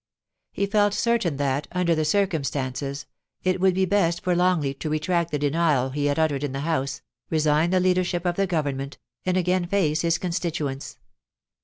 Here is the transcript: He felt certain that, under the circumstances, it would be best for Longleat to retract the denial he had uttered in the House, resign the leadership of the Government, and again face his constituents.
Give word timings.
He 0.51 0.65
felt 0.65 0.95
certain 0.95 1.37
that, 1.37 1.67
under 1.71 1.93
the 1.93 2.05
circumstances, 2.05 3.05
it 3.43 3.61
would 3.61 3.75
be 3.75 3.85
best 3.85 4.23
for 4.23 4.35
Longleat 4.35 4.79
to 4.79 4.89
retract 4.89 5.29
the 5.29 5.37
denial 5.37 5.91
he 5.91 6.05
had 6.07 6.17
uttered 6.17 6.43
in 6.43 6.53
the 6.53 6.61
House, 6.61 7.03
resign 7.29 7.69
the 7.69 7.79
leadership 7.79 8.25
of 8.25 8.35
the 8.35 8.47
Government, 8.47 8.97
and 9.27 9.37
again 9.37 9.67
face 9.67 10.01
his 10.01 10.17
constituents. 10.17 10.97